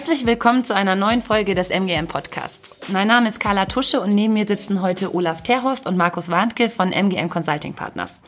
[0.00, 2.88] Herzlich willkommen zu einer neuen Folge des MGM Podcasts.
[2.88, 6.70] Mein Name ist Carla Tusche und neben mir sitzen heute Olaf Terhorst und Markus Warnke
[6.70, 8.18] von MGM Consulting Partners.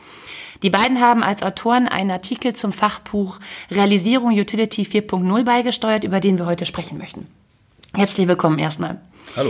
[0.61, 3.39] Die beiden haben als Autoren einen Artikel zum Fachbuch
[3.71, 7.25] Realisierung Utility 4.0 beigesteuert, über den wir heute sprechen möchten.
[7.95, 9.01] Herzlich willkommen erstmal.
[9.35, 9.49] Hallo.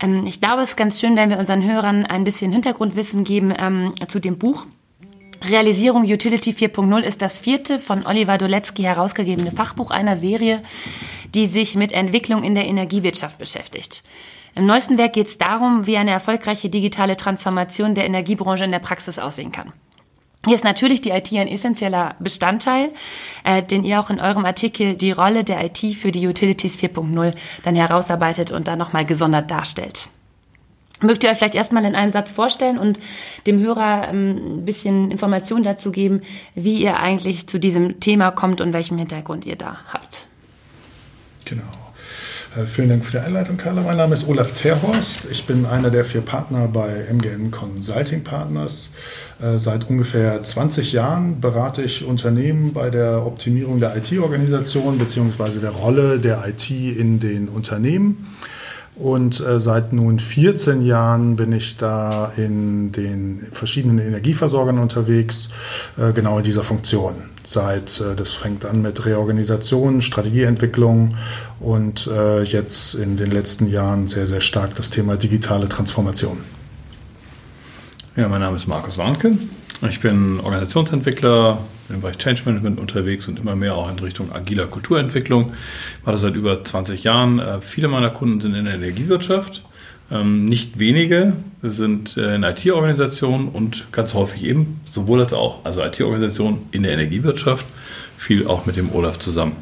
[0.00, 3.54] Ähm, ich glaube, es ist ganz schön, wenn wir unseren Hörern ein bisschen Hintergrundwissen geben
[3.58, 4.66] ähm, zu dem Buch.
[5.42, 10.62] Realisierung Utility 4.0 ist das vierte von Oliver Doletzky herausgegebene Fachbuch einer Serie,
[11.34, 14.02] die sich mit Entwicklung in der Energiewirtschaft beschäftigt.
[14.54, 18.80] Im neuesten Werk geht es darum, wie eine erfolgreiche digitale Transformation der Energiebranche in der
[18.80, 19.72] Praxis aussehen kann.
[20.44, 22.92] Hier ist natürlich die IT ein essentieller Bestandteil,
[23.44, 27.34] äh, den ihr auch in eurem Artikel die Rolle der IT für die Utilities 4.0
[27.64, 30.08] dann herausarbeitet und dann nochmal gesondert darstellt.
[31.00, 32.98] Mögt ihr euch vielleicht erstmal in einem Satz vorstellen und
[33.46, 36.22] dem Hörer ähm, ein bisschen Informationen dazu geben,
[36.54, 40.26] wie ihr eigentlich zu diesem Thema kommt und welchen Hintergrund ihr da habt?
[41.44, 41.62] Genau.
[42.56, 43.82] Äh, vielen Dank für die Einleitung, Carla.
[43.82, 45.26] Mein Name ist Olaf Terhorst.
[45.30, 48.92] Ich bin einer der vier Partner bei MGM Consulting Partners.
[49.40, 55.60] Äh, seit ungefähr 20 Jahren berate ich Unternehmen bei der Optimierung der IT-Organisation bzw.
[55.60, 58.26] der Rolle der IT in den Unternehmen.
[58.98, 65.50] Und äh, seit nun 14 Jahren bin ich da in den verschiedenen Energieversorgern unterwegs,
[65.96, 67.14] äh, genau in dieser Funktion.
[67.44, 71.14] Seit, äh, das fängt an mit Reorganisation, Strategieentwicklung
[71.60, 76.38] und äh, jetzt in den letzten Jahren sehr, sehr stark das Thema digitale Transformation.
[78.16, 79.38] Ja, mein Name ist Markus Warnke.
[79.88, 81.58] Ich bin Organisationsentwickler
[81.90, 85.52] im Bereich Change Management unterwegs und immer mehr auch in Richtung agiler Kulturentwicklung.
[85.98, 87.38] Ich mache das seit über 20 Jahren.
[87.38, 89.62] Äh, viele meiner Kunden sind in der Energiewirtschaft.
[90.10, 95.82] Ähm, nicht wenige sind äh, in IT-Organisationen und ganz häufig eben sowohl als auch, also
[95.82, 97.66] IT-Organisationen in der Energiewirtschaft,
[98.16, 99.56] viel auch mit dem Olaf zusammen.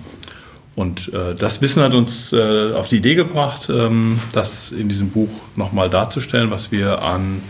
[0.77, 5.10] Und äh, das Wissen hat uns äh, auf die Idee gebracht, ähm, das in diesem
[5.10, 7.41] Buch nochmal darzustellen, was wir an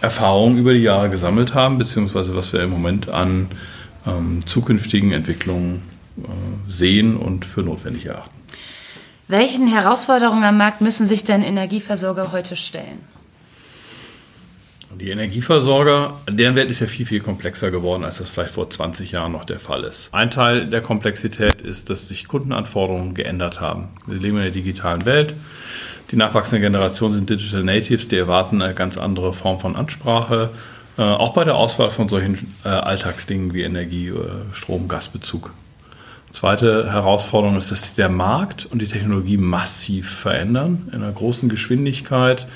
[0.00, 3.48] Erfahrungen über die Jahre gesammelt haben, beziehungsweise was wir im Moment an
[4.06, 5.82] ähm, zukünftigen Entwicklungen
[6.18, 8.30] äh, sehen und für notwendig erachten.
[9.28, 13.00] Welchen Herausforderungen am Markt müssen sich denn Energieversorger heute stellen?
[14.98, 19.10] Die Energieversorger, deren Welt ist ja viel, viel komplexer geworden, als das vielleicht vor 20
[19.10, 20.14] Jahren noch der Fall ist.
[20.14, 23.88] Ein Teil der Komplexität ist, dass sich Kundenanforderungen geändert haben.
[24.06, 25.34] Wir leben in einer digitalen Welt.
[26.12, 30.50] Die nachwachsende Generation sind Digital Natives, die erwarten eine ganz andere Form von Ansprache,
[30.98, 34.14] äh, auch bei der Auswahl von solchen äh, Alltagsdingen wie Energie, äh,
[34.52, 35.52] Strom, Gasbezug.
[36.32, 41.48] Zweite Herausforderung ist, dass sich der Markt und die Technologie massiv verändern, in einer großen
[41.48, 42.46] Geschwindigkeit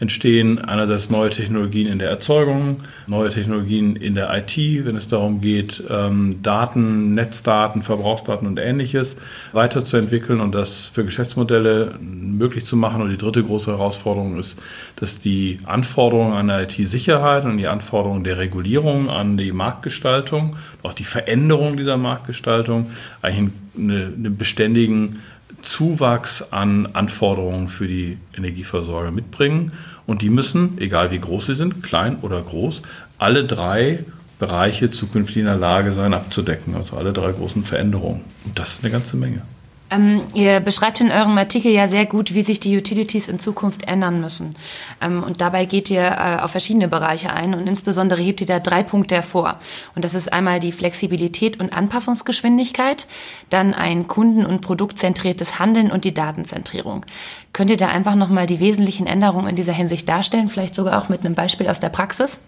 [0.00, 5.42] entstehen einerseits neue Technologien in der Erzeugung, neue Technologien in der IT, wenn es darum
[5.42, 9.18] geht, ähm, Daten, Netzdaten, Verbrauchsdaten und ähnliches
[9.52, 13.02] weiterzuentwickeln und das für Geschäftsmodelle möglich zu machen.
[13.02, 14.58] Und die dritte große Herausforderung ist,
[14.96, 20.94] dass die Anforderungen an der IT-Sicherheit und die Anforderungen der Regulierung an die Marktgestaltung, auch
[20.94, 22.90] die Veränderung dieser Marktgestaltung
[23.20, 25.20] eigentlich einen, einen beständigen
[25.62, 29.72] Zuwachs an Anforderungen für die Energieversorger mitbringen.
[30.06, 32.82] Und die müssen, egal wie groß sie sind, klein oder groß,
[33.18, 34.04] alle drei
[34.38, 36.74] Bereiche zukünftig in der Lage sein abzudecken.
[36.74, 38.22] Also alle drei großen Veränderungen.
[38.44, 39.42] Und das ist eine ganze Menge.
[39.90, 43.88] Ähm, ihr beschreibt in eurem Artikel ja sehr gut, wie sich die Utilities in Zukunft
[43.88, 44.54] ändern müssen.
[45.00, 48.60] Ähm, und dabei geht ihr äh, auf verschiedene Bereiche ein und insbesondere hebt ihr da
[48.60, 49.58] drei Punkte hervor.
[49.96, 53.08] Und das ist einmal die Flexibilität und Anpassungsgeschwindigkeit,
[53.50, 57.04] dann ein kunden- und produktzentriertes Handeln und die Datenzentrierung.
[57.52, 61.08] Könnt ihr da einfach nochmal die wesentlichen Änderungen in dieser Hinsicht darstellen, vielleicht sogar auch
[61.08, 62.40] mit einem Beispiel aus der Praxis?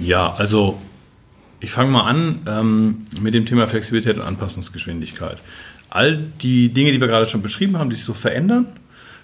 [0.00, 0.78] Ja, also
[1.58, 5.42] ich fange mal an ähm, mit dem Thema Flexibilität und Anpassungsgeschwindigkeit
[5.90, 8.66] all die Dinge, die wir gerade schon beschrieben haben, die sich so verändern,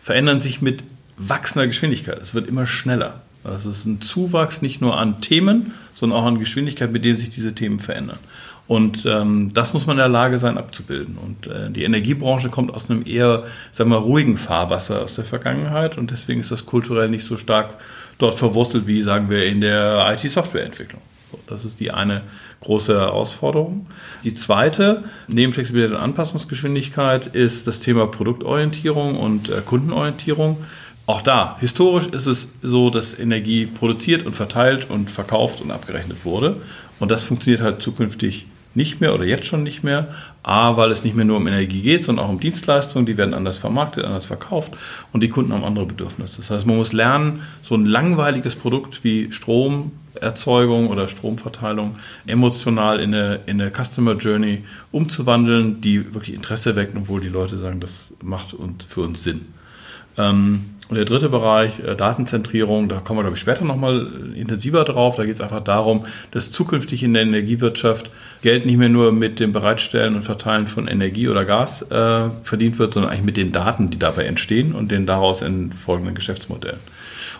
[0.02, 0.82] verändern sich mit
[1.16, 2.20] wachsender Geschwindigkeit.
[2.20, 3.22] Es wird immer schneller.
[3.44, 7.30] Das ist ein Zuwachs nicht nur an Themen, sondern auch an Geschwindigkeit, mit denen sich
[7.30, 8.18] diese Themen verändern.
[8.66, 11.16] Und ähm, das muss man in der Lage sein abzubilden.
[11.16, 15.96] Und äh, die Energiebranche kommt aus einem eher, sagen wir, ruhigen Fahrwasser aus der Vergangenheit
[15.96, 17.74] und deswegen ist das kulturell nicht so stark
[18.18, 21.00] dort verwurzelt wie, sagen wir, in der IT-Softwareentwicklung.
[21.30, 22.22] So, das ist die eine
[22.60, 23.86] große Herausforderung.
[24.24, 30.58] Die zweite, neben Flexibilität und Anpassungsgeschwindigkeit, ist das Thema Produktorientierung und äh, Kundenorientierung.
[31.06, 36.24] Auch da, historisch ist es so, dass Energie produziert und verteilt und verkauft und abgerechnet
[36.24, 36.56] wurde.
[36.98, 40.08] Und das funktioniert halt zukünftig nicht mehr oder jetzt schon nicht mehr.
[40.42, 43.34] A, weil es nicht mehr nur um Energie geht, sondern auch um Dienstleistungen, die werden
[43.34, 44.74] anders vermarktet, anders verkauft
[45.12, 46.36] und die Kunden haben andere Bedürfnisse.
[46.36, 51.96] Das heißt, man muss lernen, so ein langweiliges Produkt wie Strom Stromerzeugung oder Stromverteilung
[52.26, 57.56] emotional in eine, in eine Customer Journey umzuwandeln, die wirklich Interesse weckt, obwohl die Leute
[57.58, 59.46] sagen, das macht und für uns Sinn.
[60.16, 64.84] Ähm, und der dritte Bereich, äh, Datenzentrierung, da kommen wir, glaube ich, später nochmal intensiver
[64.84, 65.16] drauf.
[65.16, 68.10] Da geht es einfach darum, dass zukünftig in der Energiewirtschaft
[68.42, 72.78] Geld nicht mehr nur mit dem Bereitstellen und Verteilen von Energie oder Gas äh, verdient
[72.78, 75.44] wird, sondern eigentlich mit den Daten, die dabei entstehen und den daraus
[75.84, 76.80] folgenden Geschäftsmodellen.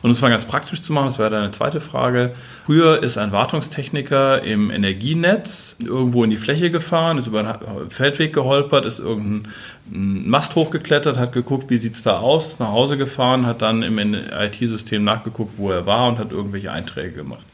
[0.02, 2.32] Und um es mal ganz praktisch zu machen, das wäre deine zweite Frage.
[2.64, 8.32] Früher ist ein Wartungstechniker im Energienetz irgendwo in die Fläche gefahren, ist über einen Feldweg
[8.32, 9.52] geholpert, ist irgendein
[9.90, 13.82] Mast hochgeklettert, hat geguckt, wie sieht es da aus, ist nach Hause gefahren, hat dann
[13.82, 17.44] im IT-System nachgeguckt, wo er war und hat irgendwelche Einträge gemacht.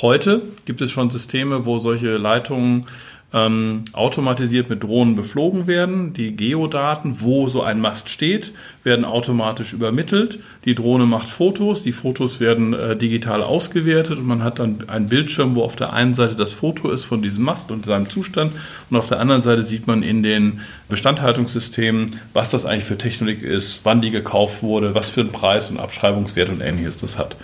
[0.00, 2.86] Heute gibt es schon Systeme, wo solche Leitungen
[3.34, 6.12] ähm, automatisiert mit Drohnen beflogen werden.
[6.12, 8.52] Die Geodaten, wo so ein Mast steht,
[8.84, 10.38] werden automatisch übermittelt.
[10.64, 15.08] Die Drohne macht Fotos, die Fotos werden äh, digital ausgewertet und man hat dann einen
[15.08, 18.52] Bildschirm, wo auf der einen Seite das Foto ist von diesem Mast und seinem Zustand
[18.90, 23.42] und auf der anderen Seite sieht man in den Bestandhaltungssystemen, was das eigentlich für Technik
[23.42, 27.36] ist, wann die gekauft wurde, was für einen Preis und Abschreibungswert und ähnliches das hat.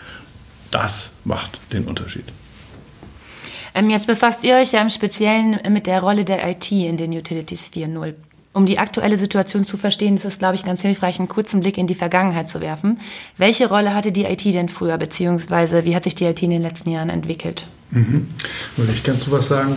[0.70, 2.24] Das macht den Unterschied.
[3.74, 7.12] Ähm, jetzt befasst ihr euch ja im Speziellen mit der Rolle der IT in den
[7.12, 8.14] Utilities 4.0.
[8.54, 11.78] Um die aktuelle Situation zu verstehen, ist es, glaube ich, ganz hilfreich, einen kurzen Blick
[11.78, 12.98] in die Vergangenheit zu werfen.
[13.36, 16.62] Welche Rolle hatte die IT denn früher, beziehungsweise wie hat sich die IT in den
[16.62, 17.68] letzten Jahren entwickelt?
[17.90, 18.26] Mhm.
[18.92, 19.76] ich kann zu was sagen.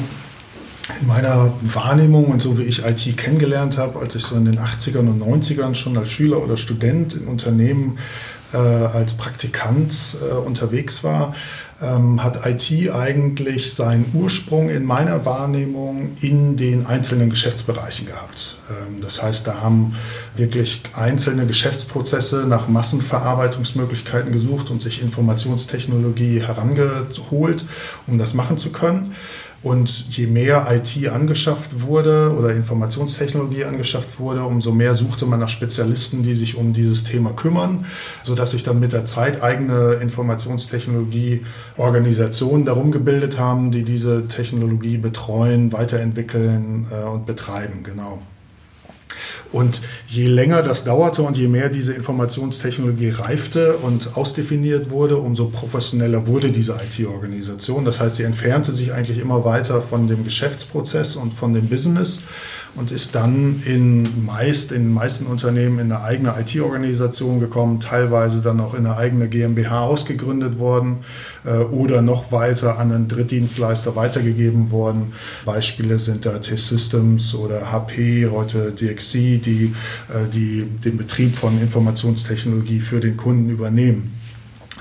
[1.00, 4.60] In meiner Wahrnehmung und so wie ich IT kennengelernt habe, als ich so in den
[4.60, 8.00] 80ern und 90ern schon als Schüler oder Student in Unternehmen
[8.54, 11.34] äh, als Praktikant äh, unterwegs war,
[11.82, 18.58] ähm, hat IT eigentlich seinen Ursprung in meiner Wahrnehmung in den einzelnen Geschäftsbereichen gehabt.
[18.70, 19.96] Ähm, das heißt, da haben
[20.36, 27.66] wirklich einzelne Geschäftsprozesse nach Massenverarbeitungsmöglichkeiten gesucht und sich Informationstechnologie herangeholt,
[28.08, 29.16] um das machen zu können.
[29.64, 35.50] Und je mehr IT angeschafft wurde oder Informationstechnologie angeschafft wurde, umso mehr suchte man nach
[35.50, 37.86] Spezialisten, die sich um dieses Thema kümmern,
[38.24, 45.72] sodass sich dann mit der Zeit eigene Informationstechnologie-Organisationen darum gebildet haben, die diese Technologie betreuen,
[45.72, 47.84] weiterentwickeln äh, und betreiben.
[47.84, 48.18] Genau.
[49.52, 55.48] Und je länger das dauerte und je mehr diese Informationstechnologie reifte und ausdefiniert wurde, umso
[55.48, 57.84] professioneller wurde diese IT-Organisation.
[57.84, 62.20] Das heißt, sie entfernte sich eigentlich immer weiter von dem Geschäftsprozess und von dem Business
[62.76, 68.42] und ist dann in meist in den meisten Unternehmen in eine eigene IT-Organisation gekommen, teilweise
[68.42, 71.00] dann auch in eine eigene GmbH ausgegründet worden
[71.44, 75.14] äh, oder noch weiter an einen Drittdienstleister weitergegeben worden.
[75.46, 79.76] Beispiele sind da T-Systems oder HP, heute DXC, die,
[80.10, 84.21] äh, die den Betrieb von Informationstechnologie für den Kunden übernehmen.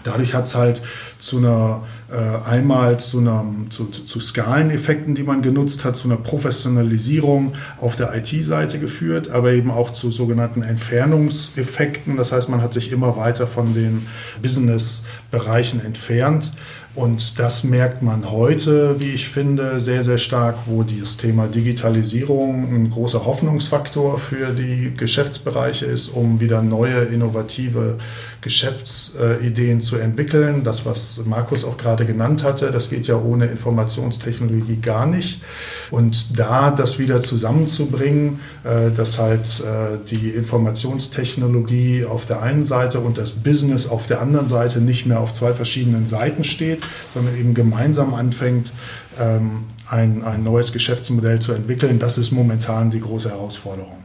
[0.05, 0.82] Dadurch hat es halt
[1.19, 6.17] zu einer äh, einmal zu, einer, zu, zu Skaleneffekten, die man genutzt hat, zu einer
[6.17, 12.17] Professionalisierung auf der IT-Seite geführt, aber eben auch zu sogenannten Entfernungseffekten.
[12.17, 14.06] Das heißt, man hat sich immer weiter von den
[14.43, 16.50] Business-Bereichen entfernt.
[16.96, 22.64] Und das merkt man heute, wie ich finde, sehr, sehr stark, wo das Thema Digitalisierung
[22.75, 27.99] ein großer Hoffnungsfaktor für die Geschäftsbereiche ist, um wieder neue, innovative
[28.40, 30.64] Geschäftsideen zu entwickeln.
[30.64, 35.43] Das, was Markus auch gerade genannt hatte, das geht ja ohne Informationstechnologie gar nicht.
[35.91, 43.00] Und da das wieder zusammenzubringen, äh, dass halt äh, die Informationstechnologie auf der einen Seite
[43.00, 47.36] und das Business auf der anderen Seite nicht mehr auf zwei verschiedenen Seiten steht, sondern
[47.36, 48.72] eben gemeinsam anfängt,
[49.19, 53.99] ähm, ein, ein neues Geschäftsmodell zu entwickeln, das ist momentan die große Herausforderung.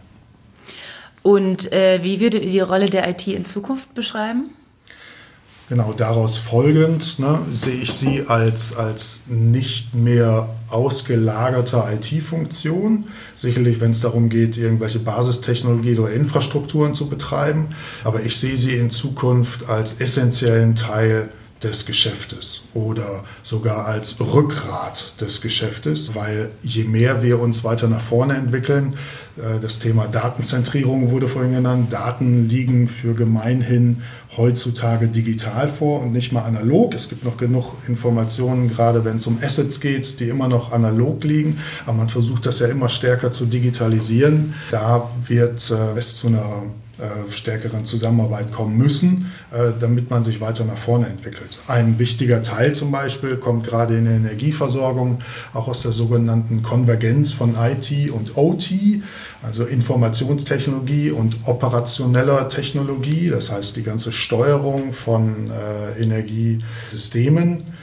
[1.25, 4.51] Und äh, wie würdet ihr die Rolle der IT in Zukunft beschreiben?
[5.69, 13.05] Genau, daraus folgend ne, sehe ich sie als, als nicht mehr ausgelagerte IT-Funktion.
[13.35, 17.69] Sicherlich, wenn es darum geht, irgendwelche Basistechnologien oder Infrastrukturen zu betreiben.
[18.03, 21.29] Aber ich sehe sie in Zukunft als essentiellen Teil
[21.65, 28.01] des Geschäftes oder sogar als Rückgrat des Geschäftes, weil je mehr wir uns weiter nach
[28.01, 28.95] vorne entwickeln,
[29.37, 34.03] äh, das Thema Datenzentrierung wurde vorhin genannt, Daten liegen für gemeinhin
[34.37, 36.93] heutzutage digital vor und nicht mal analog.
[36.93, 41.23] Es gibt noch genug Informationen, gerade wenn es um Assets geht, die immer noch analog
[41.23, 44.53] liegen, aber man versucht das ja immer stärker zu digitalisieren.
[44.69, 46.63] Da wird äh, es zu einer
[47.29, 51.57] stärkeren Zusammenarbeit kommen müssen, äh, damit man sich weiter nach vorne entwickelt.
[51.67, 55.19] Ein wichtiger Teil zum Beispiel kommt gerade in der Energieversorgung
[55.53, 58.71] auch aus der sogenannten Konvergenz von IT und OT,
[59.43, 67.74] also Informationstechnologie und operationeller Technologie, das heißt die ganze Steuerung von äh, Energiesystemen Äh,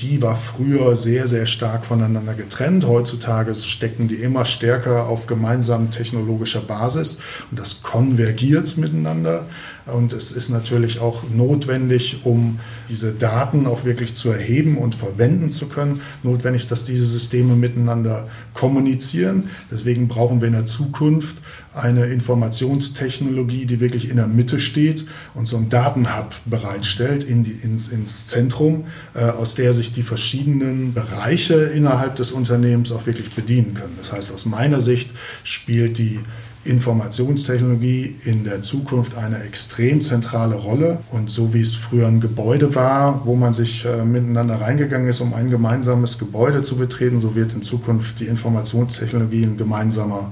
[0.00, 2.84] die war früher sehr, sehr stark voneinander getrennt.
[2.84, 7.18] Heutzutage stecken die immer stärker auf gemeinsamen technologischer Basis
[7.50, 9.46] und das konvergiert miteinander.
[9.86, 15.52] Und es ist natürlich auch notwendig, um diese Daten auch wirklich zu erheben und verwenden
[15.52, 19.50] zu können, notwendig, dass diese Systeme miteinander kommunizieren.
[19.70, 21.36] Deswegen brauchen wir in der Zukunft
[21.74, 27.52] eine Informationstechnologie, die wirklich in der Mitte steht und so ein Datenhub bereitstellt in die,
[27.52, 33.34] ins, ins Zentrum, äh, aus der sich die verschiedenen Bereiche innerhalb des Unternehmens auch wirklich
[33.34, 33.96] bedienen können.
[33.98, 35.10] Das heißt, aus meiner Sicht
[35.44, 36.20] spielt die
[36.64, 40.98] Informationstechnologie in der Zukunft eine extrem zentrale Rolle.
[41.10, 45.20] Und so wie es früher ein Gebäude war, wo man sich äh, miteinander reingegangen ist,
[45.20, 50.30] um ein gemeinsames Gebäude zu betreten, so wird in Zukunft die Informationstechnologie ein gemeinsamer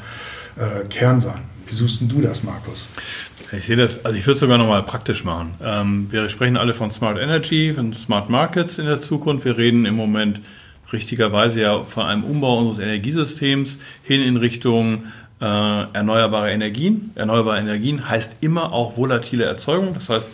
[0.57, 1.41] äh, Kern sein.
[1.67, 2.89] Wie suchst du das, Markus?
[3.53, 5.55] Ich sehe das, also ich würde es sogar nochmal praktisch machen.
[5.63, 9.45] Ähm, wir sprechen alle von Smart Energy, von Smart Markets in der Zukunft.
[9.45, 10.41] Wir reden im Moment
[10.93, 15.05] richtigerweise ja von einem Umbau unseres Energiesystems hin in Richtung
[15.41, 17.13] äh, erneuerbare Energien.
[17.15, 19.95] Erneuerbare Energien heißt immer auch volatile Erzeugung.
[19.95, 20.31] Das heißt,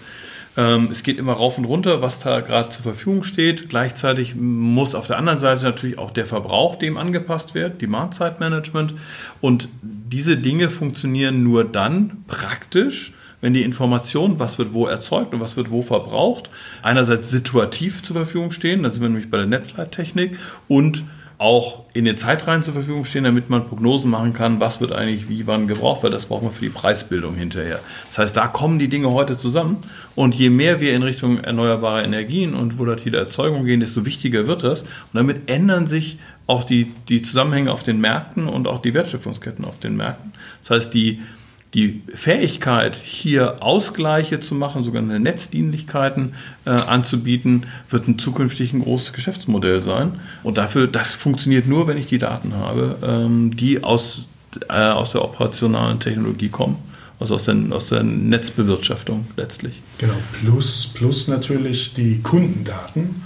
[0.56, 3.68] ähm, es geht immer rauf und runter, was da gerade zur Verfügung steht.
[3.68, 8.94] Gleichzeitig muss auf der anderen Seite natürlich auch der Verbrauch dem angepasst werden, Demand-Side-Management.
[9.40, 9.68] Und
[10.08, 15.56] diese Dinge funktionieren nur dann praktisch, wenn die Informationen, was wird wo erzeugt und was
[15.56, 16.50] wird wo verbraucht,
[16.82, 21.04] einerseits situativ zur Verfügung stehen, da sind wir nämlich bei der Netzleittechnik, und
[21.38, 25.28] auch in den Zeitreihen zur Verfügung stehen, damit man Prognosen machen kann, was wird eigentlich
[25.28, 27.80] wie wann gebraucht, weil das braucht man für die Preisbildung hinterher.
[28.08, 29.78] Das heißt, da kommen die Dinge heute zusammen
[30.14, 34.62] und je mehr wir in Richtung erneuerbare Energien und volatile Erzeugung gehen, desto wichtiger wird
[34.62, 38.94] das und damit ändern sich auch die, die Zusammenhänge auf den Märkten und auch die
[38.94, 40.32] Wertschöpfungsketten auf den Märkten.
[40.60, 41.20] Das heißt, die
[41.74, 46.32] die Fähigkeit, hier Ausgleiche zu machen, sogenannte Netzdienlichkeiten
[46.64, 50.20] äh, anzubieten, wird ein zukünftig ein großes Geschäftsmodell sein.
[50.42, 54.24] Und dafür, das funktioniert nur, wenn ich die Daten habe, ähm, die aus,
[54.68, 56.78] äh, aus der operationalen Technologie kommen.
[57.20, 59.82] Also aus der, aus der Netzbewirtschaftung letztlich.
[59.98, 63.22] Genau, plus, plus natürlich die Kundendaten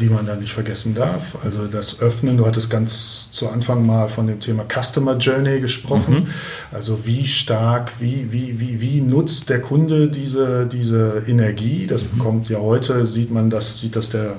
[0.00, 1.36] die man da nicht vergessen darf.
[1.44, 6.14] Also das Öffnen, du hattest ganz zu Anfang mal von dem Thema Customer Journey gesprochen.
[6.14, 6.26] Mhm.
[6.70, 11.88] Also wie stark, wie, wie, wie, wie nutzt der Kunde diese, diese Energie?
[11.88, 12.18] Das mhm.
[12.18, 14.36] bekommt ja heute, sieht man das, sieht das der,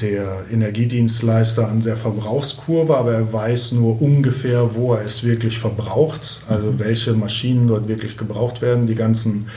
[0.00, 6.40] der Energiedienstleister an der Verbrauchskurve, aber er weiß nur ungefähr, wo er es wirklich verbraucht,
[6.48, 6.78] also mhm.
[6.78, 8.86] welche Maschinen dort wirklich gebraucht werden.
[8.86, 9.48] Die ganzen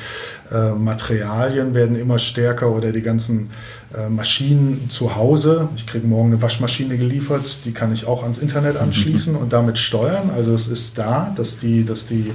[0.51, 5.70] äh, Materialien werden immer stärker oder die ganzen äh, Maschinen zu Hause.
[5.76, 9.78] Ich kriege morgen eine Waschmaschine geliefert, die kann ich auch ans Internet anschließen und damit
[9.78, 10.30] steuern.
[10.36, 12.32] Also es ist da, dass die, dass die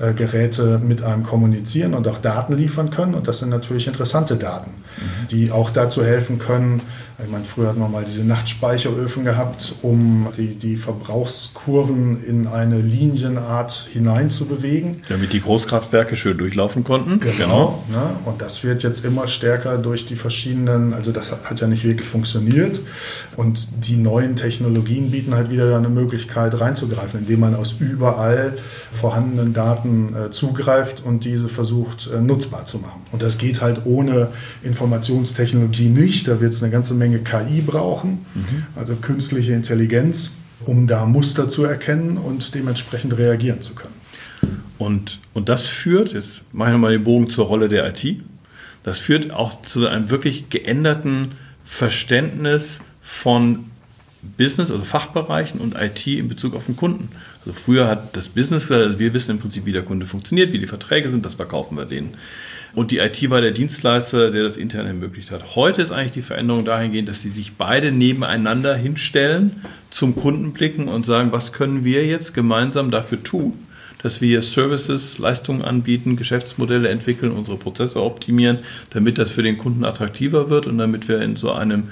[0.00, 3.14] äh, Geräte mit einem kommunizieren und auch Daten liefern können.
[3.14, 5.28] Und das sind natürlich interessante Daten, mhm.
[5.28, 6.80] die auch dazu helfen können,
[7.22, 12.80] ich meine, früher hatten wir mal diese Nachtspeicheröfen gehabt, um die, die Verbrauchskurven in eine
[12.80, 15.02] Linienart hineinzubewegen.
[15.08, 17.20] Damit die Großkraftwerke schön durchlaufen konnten.
[17.20, 17.36] Genau.
[17.38, 17.84] genau.
[17.88, 18.16] Ne?
[18.24, 22.08] Und das wird jetzt immer stärker durch die verschiedenen, also das hat ja nicht wirklich
[22.08, 22.80] funktioniert.
[23.36, 28.58] Und die neuen Technologien bieten halt wieder eine Möglichkeit reinzugreifen, indem man aus überall
[28.92, 33.02] vorhandenen Daten äh, zugreift und diese versucht äh, nutzbar zu machen.
[33.12, 34.32] Und das geht halt ohne
[34.64, 36.26] Informationstechnologie nicht.
[36.26, 38.66] Da wird es eine ganze Menge Menge KI brauchen, mhm.
[38.74, 40.32] also künstliche Intelligenz,
[40.64, 43.94] um da Muster zu erkennen und dementsprechend reagieren zu können.
[44.78, 48.22] Und, und das führt, jetzt mache ich nochmal den Bogen zur Rolle der IT,
[48.84, 51.32] das führt auch zu einem wirklich geänderten
[51.64, 53.66] Verständnis von
[54.38, 57.10] Business, also Fachbereichen und IT in Bezug auf den Kunden.
[57.44, 60.52] Also früher hat das Business gesagt, also wir wissen im Prinzip, wie der Kunde funktioniert,
[60.52, 62.16] wie die Verträge sind, das verkaufen wir denen.
[62.74, 65.54] Und die IT war der Dienstleister, der das intern ermöglicht hat.
[65.54, 70.88] Heute ist eigentlich die Veränderung dahingehend, dass sie sich beide nebeneinander hinstellen, zum Kunden blicken
[70.88, 73.52] und sagen, was können wir jetzt gemeinsam dafür tun,
[74.02, 78.58] dass wir Services, Leistungen anbieten, Geschäftsmodelle entwickeln, unsere Prozesse optimieren,
[78.90, 81.84] damit das für den Kunden attraktiver wird und damit wir in so einem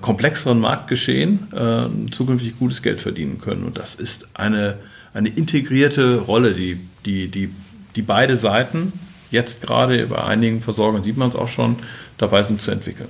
[0.00, 3.62] komplexeren Marktgeschehen äh, zukünftig gutes Geld verdienen können.
[3.62, 4.78] Und das ist eine,
[5.14, 7.50] eine integrierte Rolle, die, die, die,
[7.96, 8.92] die beide Seiten
[9.30, 11.76] jetzt gerade bei einigen Versorgern sieht man es auch schon,
[12.18, 13.08] dabei sind zu entwickeln.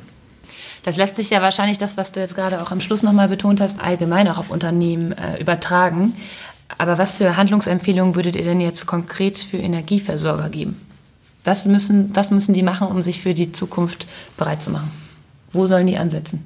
[0.85, 3.61] Das lässt sich ja wahrscheinlich das, was du jetzt gerade auch am Schluss nochmal betont
[3.61, 6.15] hast, allgemein auch auf Unternehmen äh, übertragen.
[6.77, 10.81] Aber was für Handlungsempfehlungen würdet ihr denn jetzt konkret für Energieversorger geben?
[11.43, 14.07] Was müssen, was müssen die machen, um sich für die Zukunft
[14.37, 14.91] bereit zu machen?
[15.53, 16.43] Wo sollen die ansetzen?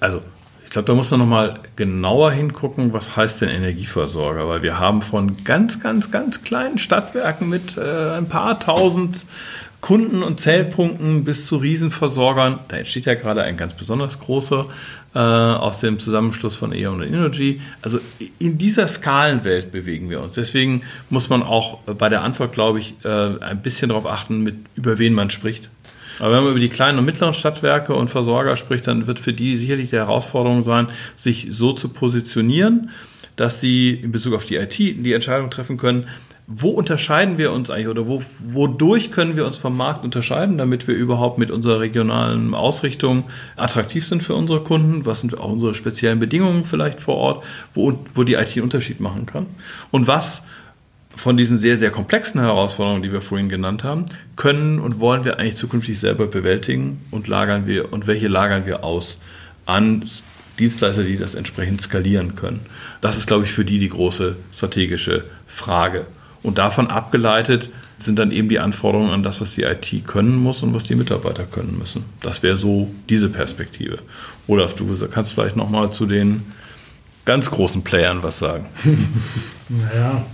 [0.00, 0.22] Also
[0.72, 5.44] glaube, da muss man nochmal genauer hingucken, was heißt denn Energieversorger, weil wir haben von
[5.44, 9.26] ganz, ganz, ganz kleinen Stadtwerken mit äh, ein paar tausend
[9.82, 12.60] Kunden und Zellpunkten bis zu Riesenversorgern.
[12.68, 14.66] Da entsteht ja gerade ein ganz besonders großer
[15.14, 17.60] äh, aus dem Zusammenschluss von E.ON und Energy.
[17.82, 17.98] Also
[18.38, 20.34] in dieser Skalenwelt bewegen wir uns.
[20.34, 24.54] Deswegen muss man auch bei der Antwort, glaube ich, äh, ein bisschen darauf achten, mit
[24.76, 25.68] über wen man spricht.
[26.22, 29.32] Aber wenn man über die kleinen und mittleren Stadtwerke und Versorger spricht, dann wird für
[29.32, 30.86] die sicherlich die Herausforderung sein,
[31.16, 32.90] sich so zu positionieren,
[33.34, 36.06] dass sie in Bezug auf die IT die Entscheidung treffen können,
[36.46, 40.86] wo unterscheiden wir uns eigentlich oder wo, wodurch können wir uns vom Markt unterscheiden, damit
[40.86, 43.24] wir überhaupt mit unserer regionalen Ausrichtung
[43.56, 45.04] attraktiv sind für unsere Kunden?
[45.04, 49.00] Was sind auch unsere speziellen Bedingungen vielleicht vor Ort, wo, wo die IT einen Unterschied
[49.00, 49.46] machen kann?
[49.90, 50.46] Und was
[51.14, 55.38] von diesen sehr, sehr komplexen Herausforderungen, die wir vorhin genannt haben, können und wollen wir
[55.38, 59.20] eigentlich zukünftig selber bewältigen und lagern wir und welche lagern wir aus
[59.66, 60.04] an
[60.58, 62.60] Dienstleister, die das entsprechend skalieren können.
[63.00, 66.06] Das ist, glaube ich, für die die große strategische Frage.
[66.42, 70.62] Und davon abgeleitet sind dann eben die Anforderungen an das, was die IT können muss
[70.62, 72.04] und was die Mitarbeiter können müssen.
[72.20, 73.98] Das wäre so diese Perspektive.
[74.48, 76.42] Olaf, du kannst vielleicht nochmal zu den
[77.24, 78.66] ganz großen Playern was sagen.
[79.68, 80.26] naja,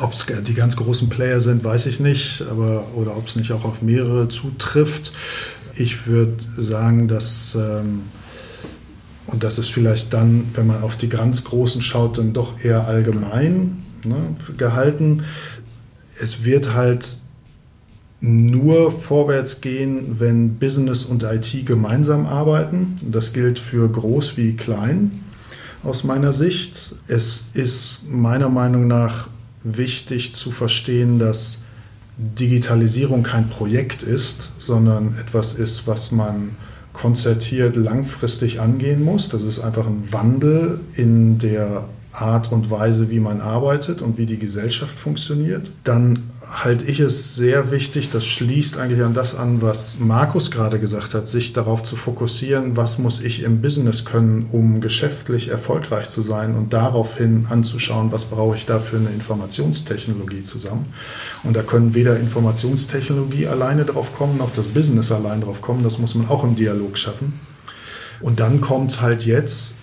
[0.00, 3.52] ob es die ganz großen Player sind, weiß ich nicht, aber oder ob es nicht
[3.52, 5.12] auch auf mehrere zutrifft.
[5.76, 8.02] Ich würde sagen, dass ähm,
[9.26, 12.86] und das ist vielleicht dann, wenn man auf die ganz großen schaut, dann doch eher
[12.86, 15.24] allgemein ne, gehalten.
[16.20, 17.16] Es wird halt
[18.20, 22.96] nur vorwärts gehen, wenn Business und IT gemeinsam arbeiten.
[23.02, 25.20] Das gilt für groß wie klein
[25.82, 26.94] aus meiner Sicht.
[27.06, 29.28] Es ist meiner Meinung nach
[29.64, 31.58] wichtig zu verstehen, dass
[32.16, 36.50] Digitalisierung kein Projekt ist, sondern etwas ist, was man
[36.92, 39.28] konzertiert langfristig angehen muss.
[39.28, 44.26] Das ist einfach ein Wandel in der Art und Weise, wie man arbeitet und wie
[44.26, 45.72] die Gesellschaft funktioniert.
[45.82, 46.30] Dann
[46.62, 51.12] halte ich es sehr wichtig, das schließt eigentlich an das an, was Markus gerade gesagt
[51.12, 56.22] hat, sich darauf zu fokussieren, was muss ich im Business können, um geschäftlich erfolgreich zu
[56.22, 60.86] sein und daraufhin anzuschauen, was brauche ich da für eine Informationstechnologie zusammen.
[61.42, 65.98] Und da können weder Informationstechnologie alleine drauf kommen, noch das Business allein drauf kommen, das
[65.98, 67.40] muss man auch im Dialog schaffen.
[68.20, 69.74] Und dann kommt halt jetzt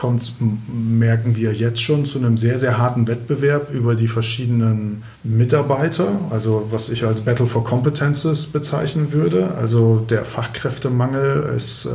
[0.00, 6.08] kommt, merken wir jetzt schon zu einem sehr, sehr harten Wettbewerb über die verschiedenen Mitarbeiter,
[6.30, 9.54] also was ich als Battle for Competences bezeichnen würde.
[9.58, 11.90] Also der Fachkräftemangel ist äh,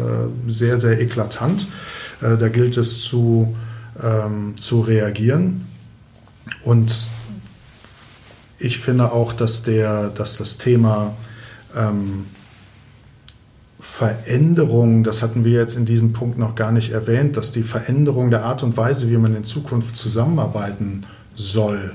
[0.48, 1.66] sehr, sehr eklatant.
[2.22, 3.56] Äh, da gilt es zu,
[4.00, 5.66] ähm, zu reagieren.
[6.64, 6.94] Und
[8.60, 11.16] ich finde auch, dass, der, dass das Thema
[11.76, 12.26] ähm,
[13.92, 18.30] Veränderung, das hatten wir jetzt in diesem Punkt noch gar nicht erwähnt, dass die Veränderung
[18.30, 21.94] der Art und Weise, wie man in Zukunft zusammenarbeiten soll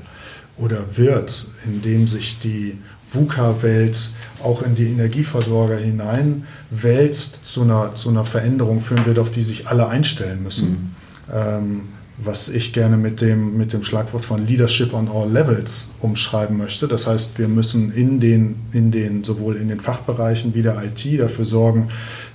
[0.57, 2.79] oder wird, indem sich die
[3.13, 4.11] VUCA-Welt
[4.43, 9.43] auch in die Energieversorger hinein wälzt, zu einer, zu einer Veränderung führen wird, auf die
[9.43, 10.71] sich alle einstellen müssen.
[10.71, 11.35] Mhm.
[11.35, 11.83] Ähm,
[12.25, 16.89] was ich gerne mit dem, mit dem Schlagwort von Leadership on all levels umschreiben möchte.
[16.89, 21.21] Das heißt, wir müssen in den, in den, sowohl in den Fachbereichen wie der IT
[21.21, 21.89] dafür sorgen,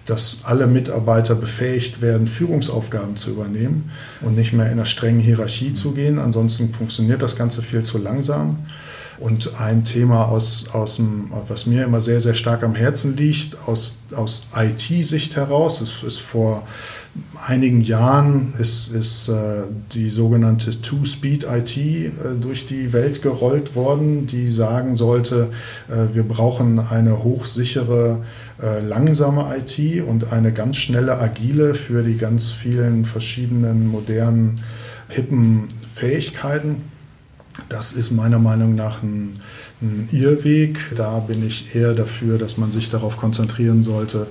[0.06, 5.74] dass alle Mitarbeiter befähigt werden, Führungsaufgaben zu übernehmen und nicht mehr in einer strengen Hierarchie
[5.74, 6.20] zu gehen.
[6.20, 8.66] Ansonsten funktioniert das Ganze viel zu langsam.
[9.18, 13.58] Und ein Thema, aus, aus dem, was mir immer sehr, sehr stark am Herzen liegt,
[13.66, 16.64] aus, aus IT-Sicht heraus, ist, ist vor
[17.48, 24.50] einigen Jahren ist, ist äh, die sogenannte Two-Speed-IT äh, durch die Welt gerollt worden, die
[24.50, 25.50] sagen sollte,
[25.88, 28.24] äh, wir brauchen eine hochsichere,
[28.62, 34.62] äh, langsame IT und eine ganz schnelle, agile für die ganz vielen verschiedenen modernen,
[35.08, 36.82] hippen Fähigkeiten.
[37.70, 39.40] Das ist meiner Meinung nach ein,
[39.82, 40.80] ein Irrweg.
[40.96, 44.28] Da bin ich eher dafür, dass man sich darauf konzentrieren sollte,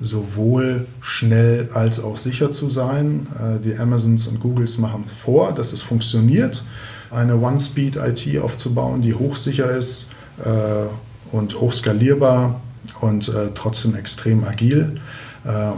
[0.00, 3.26] sowohl schnell als auch sicher zu sein.
[3.38, 6.64] Äh, die Amazons und Googles machen vor, dass es funktioniert,
[7.10, 10.06] eine One-Speed-IT aufzubauen, die hochsicher ist
[10.44, 12.60] äh, und hochskalierbar
[13.00, 15.00] und äh, trotzdem extrem agil.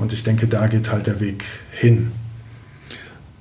[0.00, 2.12] Und ich denke, da geht halt der Weg hin.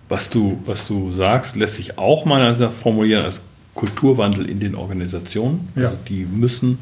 [0.07, 3.41] Was du, was du sagst, lässt sich auch mal formulieren als
[3.73, 5.69] Kulturwandel in den Organisationen.
[5.75, 5.85] Ja.
[5.85, 6.79] Also die müssen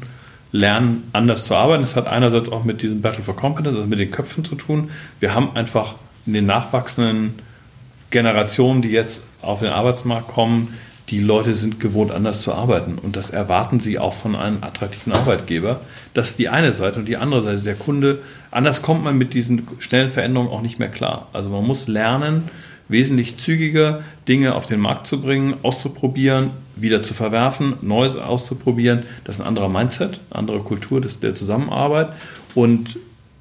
[0.52, 1.82] lernen, anders zu arbeiten.
[1.82, 4.90] Das hat einerseits auch mit diesem Battle for Competence, also mit den Köpfen zu tun.
[5.20, 7.34] Wir haben einfach in den nachwachsenden
[8.10, 10.74] Generationen, die jetzt auf den Arbeitsmarkt kommen,
[11.10, 12.98] die Leute sind gewohnt, anders zu arbeiten.
[12.98, 15.80] Und das erwarten sie auch von einem attraktiven Arbeitgeber.
[16.14, 17.00] Das ist die eine Seite.
[17.00, 20.78] Und die andere Seite, der Kunde, anders kommt man mit diesen schnellen Veränderungen auch nicht
[20.78, 21.28] mehr klar.
[21.32, 22.44] Also man muss lernen,
[22.88, 29.04] wesentlich zügiger Dinge auf den Markt zu bringen, auszuprobieren, wieder zu verwerfen, Neues auszuprobieren.
[29.24, 32.14] Das ist ein anderer Mindset, andere Kultur des, der Zusammenarbeit.
[32.54, 32.98] Und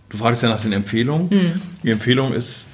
[0.10, 1.28] du fragst ja nach den Empfehlungen.
[1.30, 1.62] Mhm.
[1.84, 2.68] Die Empfehlung ist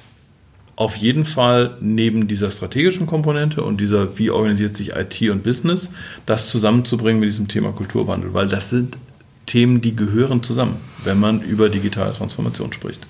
[0.76, 5.90] auf jeden Fall neben dieser strategischen Komponente und dieser, wie organisiert sich IT und Business,
[6.24, 8.96] das zusammenzubringen mit diesem Thema Kulturwandel, weil das sind
[9.44, 13.06] Themen, die gehören zusammen, wenn man über digitale Transformation spricht.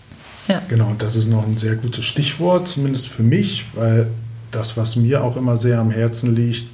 [0.51, 0.61] Ja.
[0.69, 4.11] Genau, und das ist noch ein sehr gutes Stichwort, zumindest für mich, weil
[4.51, 6.67] das, was mir auch immer sehr am Herzen liegt,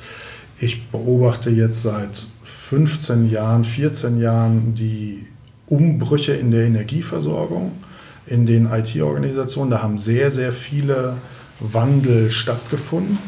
[0.59, 5.27] ich beobachte jetzt seit 15 Jahren, 14 Jahren die
[5.67, 7.73] Umbrüche in der Energieversorgung,
[8.27, 9.71] in den IT-Organisationen.
[9.71, 11.15] Da haben sehr, sehr viele
[11.61, 13.19] Wandel stattgefunden.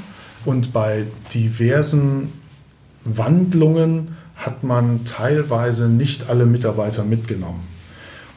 [0.45, 2.33] Und bei diversen
[3.05, 7.65] Wandlungen hat man teilweise nicht alle Mitarbeiter mitgenommen.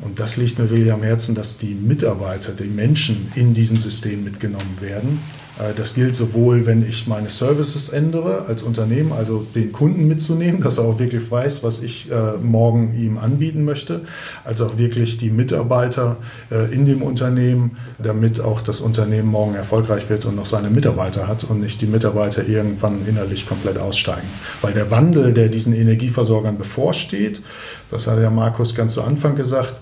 [0.02, 4.24] Und das liegt mir wirklich am Herzen, dass die Mitarbeiter, die Menschen in diesem System
[4.24, 5.20] mitgenommen werden.
[5.60, 10.62] Äh, das gilt sowohl, wenn ich meine Services ändere als Unternehmen, also den Kunden mitzunehmen,
[10.62, 14.02] dass er auch wirklich weiß, was ich äh, morgen ihm anbieten möchte,
[14.44, 16.18] als auch wirklich die Mitarbeiter
[16.50, 21.28] äh, in dem Unternehmen, damit auch das Unternehmen morgen erfolgreich wird und noch seine Mitarbeiter
[21.28, 24.28] hat und nicht die Mitarbeiter irgendwann innerlich komplett aussteigen.
[24.62, 27.42] Weil der Wandel, der diesen Energieversorgern bevorsteht,
[27.90, 29.76] das hat ja Markus ganz zu Anfang gesagt,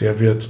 [0.00, 0.48] der wird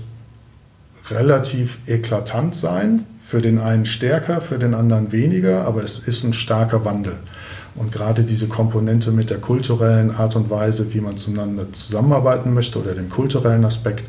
[1.10, 6.32] relativ eklatant sein für den einen stärker, für den anderen weniger, aber es ist ein
[6.32, 7.18] starker Wandel.
[7.74, 12.80] Und gerade diese Komponente mit der kulturellen Art und Weise, wie man zueinander zusammenarbeiten möchte
[12.80, 14.08] oder dem kulturellen Aspekt,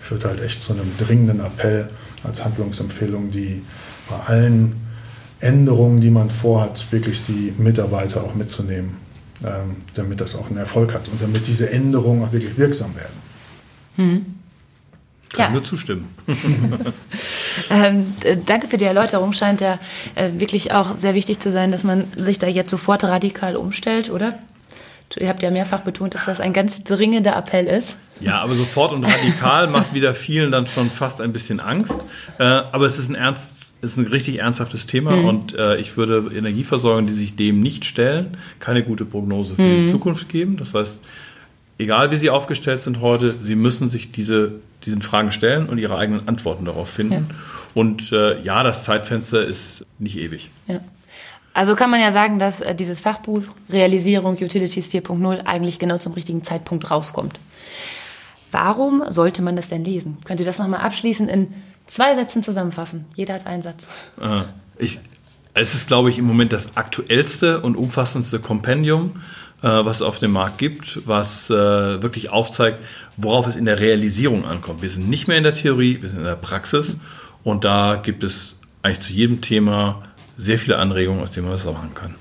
[0.00, 1.88] führt halt echt zu einem dringenden Appell
[2.22, 3.62] als Handlungsempfehlung, die
[4.08, 4.76] bei allen
[5.40, 8.98] Änderungen, die man vorhat, wirklich die Mitarbeiter auch mitzunehmen,
[9.44, 13.16] ähm, damit das auch einen Erfolg hat und damit diese Änderungen auch wirklich wirksam werden.
[13.96, 14.37] Hm.
[15.32, 15.50] Kann ja.
[15.50, 16.08] nur zustimmen.
[17.70, 18.14] ähm,
[18.46, 19.32] danke für die Erläuterung.
[19.34, 19.78] Scheint ja
[20.14, 24.10] äh, wirklich auch sehr wichtig zu sein, dass man sich da jetzt sofort radikal umstellt,
[24.10, 24.38] oder?
[25.16, 27.96] Ihr habt ja mehrfach betont, dass das ein ganz dringender Appell ist.
[28.20, 31.96] Ja, aber sofort und radikal macht wieder vielen dann schon fast ein bisschen Angst.
[32.38, 35.24] Äh, aber es ist ein ernst, ist ein richtig ernsthaftes Thema mhm.
[35.24, 39.86] und äh, ich würde Energieversorgern, die sich dem nicht stellen, keine gute Prognose für mhm.
[39.86, 40.56] die Zukunft geben.
[40.56, 41.00] Das heißt,
[41.78, 45.96] egal wie sie aufgestellt sind heute, sie müssen sich diese, diesen Fragen stellen und ihre
[45.96, 47.28] eigenen Antworten darauf finden.
[47.30, 47.36] Ja.
[47.74, 50.50] Und äh, ja, das Zeitfenster ist nicht ewig.
[50.66, 50.80] Ja.
[51.54, 56.12] Also kann man ja sagen, dass äh, dieses Fachbuch Realisierung Utilities 4.0 eigentlich genau zum
[56.12, 57.38] richtigen Zeitpunkt rauskommt.
[58.50, 60.18] Warum sollte man das denn lesen?
[60.24, 61.52] Könnt ihr das nochmal abschließend in
[61.86, 63.04] zwei Sätzen zusammenfassen?
[63.14, 63.86] Jeder hat einen Satz.
[64.20, 64.42] Äh,
[64.78, 64.98] ich,
[65.54, 69.12] es ist, glaube ich, im Moment das aktuellste und umfassendste Kompendium
[69.66, 72.80] was es auf dem Markt gibt, was äh, wirklich aufzeigt,
[73.16, 74.82] worauf es in der Realisierung ankommt.
[74.82, 76.96] Wir sind nicht mehr in der Theorie, wir sind in der Praxis
[77.42, 80.02] und da gibt es eigentlich zu jedem Thema
[80.36, 82.14] sehr viele Anregungen, aus denen man was machen kann.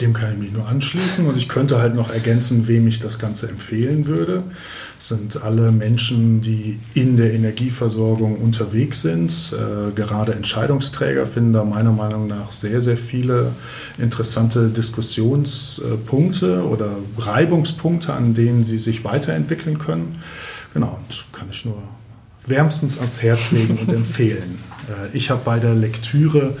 [0.00, 3.18] Dem kann ich mich nur anschließen und ich könnte halt noch ergänzen, wem ich das
[3.18, 4.42] Ganze empfehlen würde.
[5.00, 9.32] Sind alle Menschen, die in der Energieversorgung unterwegs sind.
[9.52, 13.52] Äh, gerade Entscheidungsträger finden da meiner Meinung nach sehr, sehr viele
[13.96, 20.20] interessante Diskussionspunkte oder Reibungspunkte, an denen sie sich weiterentwickeln können.
[20.74, 21.82] Genau, und kann ich nur
[22.46, 24.58] wärmstens ans Herz legen und empfehlen.
[24.88, 26.56] Äh, ich habe bei der Lektüre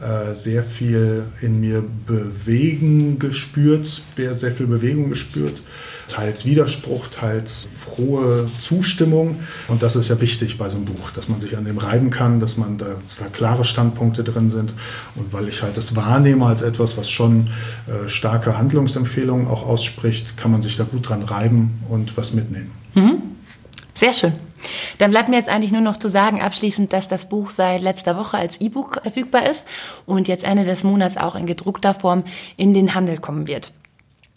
[0.00, 5.62] äh, sehr viel in mir bewegen gespürt, sehr viel Bewegung gespürt,
[6.10, 9.40] teils Widerspruch, teils frohe Zustimmung.
[9.68, 12.10] Und das ist ja wichtig bei so einem Buch, dass man sich an dem reiben
[12.10, 14.74] kann, dass man da, dass da klare Standpunkte drin sind.
[15.16, 17.50] Und weil ich halt das wahrnehme als etwas, was schon
[17.86, 22.72] äh, starke Handlungsempfehlungen auch ausspricht, kann man sich da gut dran reiben und was mitnehmen.
[22.94, 23.22] Mhm.
[23.94, 24.32] Sehr schön.
[24.98, 28.16] Dann bleibt mir jetzt eigentlich nur noch zu sagen, abschließend, dass das Buch seit letzter
[28.16, 29.66] Woche als E-Book verfügbar ist
[30.06, 32.24] und jetzt Ende des Monats auch in gedruckter Form
[32.56, 33.72] in den Handel kommen wird.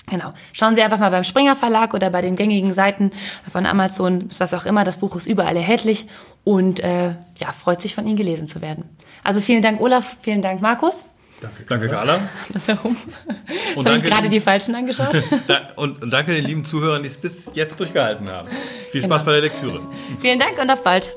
[0.07, 0.33] Genau.
[0.51, 3.11] Schauen Sie einfach mal beim Springer Verlag oder bei den gängigen Seiten
[3.49, 4.83] von Amazon, was auch immer.
[4.83, 6.07] Das Buch ist überall erhältlich
[6.43, 8.83] und äh, ja, freut sich von Ihnen gelesen zu werden.
[9.23, 10.17] Also vielen Dank, Olaf.
[10.21, 11.05] Vielen Dank, Markus.
[11.41, 12.19] Danke, danke Carla.
[12.65, 12.95] Herum.
[13.75, 15.21] Und habe ich gerade die Falschen angeschaut.
[15.75, 18.47] und, und, danke den lieben Zuhörern, die es bis jetzt durchgehalten haben.
[18.91, 19.25] Viel Spaß genau.
[19.25, 19.81] bei der Lektüre.
[20.19, 21.09] Vielen Dank und auf bald.